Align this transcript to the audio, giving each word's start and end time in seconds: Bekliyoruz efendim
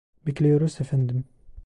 Bekliyoruz 0.27 0.81
efendim 0.81 1.25